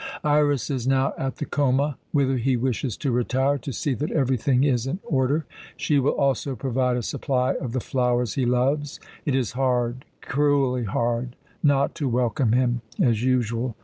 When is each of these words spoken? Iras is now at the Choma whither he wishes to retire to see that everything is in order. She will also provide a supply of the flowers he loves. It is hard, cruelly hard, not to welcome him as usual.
Iras 0.25 0.71
is 0.71 0.87
now 0.87 1.13
at 1.15 1.35
the 1.35 1.45
Choma 1.45 1.95
whither 2.11 2.37
he 2.37 2.57
wishes 2.57 2.97
to 2.97 3.11
retire 3.11 3.59
to 3.59 3.71
see 3.71 3.93
that 3.93 4.09
everything 4.09 4.63
is 4.63 4.87
in 4.87 4.97
order. 5.03 5.45
She 5.77 5.99
will 5.99 6.13
also 6.15 6.55
provide 6.55 6.97
a 6.97 7.03
supply 7.03 7.53
of 7.61 7.71
the 7.71 7.79
flowers 7.81 8.33
he 8.33 8.47
loves. 8.47 8.99
It 9.27 9.35
is 9.35 9.51
hard, 9.51 10.05
cruelly 10.23 10.85
hard, 10.85 11.35
not 11.61 11.93
to 12.01 12.09
welcome 12.09 12.53
him 12.53 12.81
as 12.99 13.21
usual. 13.21 13.75